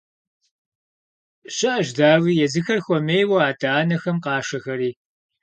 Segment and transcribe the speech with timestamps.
[1.55, 4.91] ЩыӀэщ, дауи, езыхэр хуэмейуэ адэ-анэхэм къашэхэри.